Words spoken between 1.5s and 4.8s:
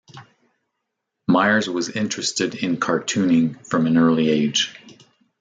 was interested in cartooning from an early age.